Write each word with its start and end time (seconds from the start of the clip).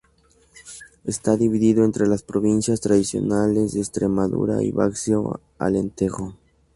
Está 1.05 1.37
dividido 1.37 1.83
entre 1.85 2.07
las 2.07 2.23
provincias 2.23 2.81
tradicionales 2.81 3.73
de 3.75 3.81
Estremadura 3.81 4.63
y 4.63 4.71
Baixo 4.71 5.39
Alentejo. 5.59 6.35